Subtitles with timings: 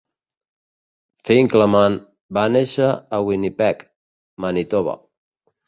[1.29, 1.99] Finkleman
[2.39, 3.87] va néixer a Winnipeg,
[4.49, 5.01] Manitoba.